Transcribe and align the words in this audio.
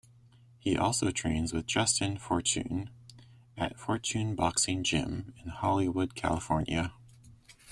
He 0.57 0.75
also 0.75 1.11
trains 1.11 1.53
with 1.53 1.67
Justin 1.67 2.17
Fortune 2.17 2.89
at 3.55 3.79
Fortune 3.79 4.33
Boxing 4.33 4.83
Gym 4.83 5.31
in 5.43 5.49
Hollywood 5.49 6.15
California. 6.15 6.91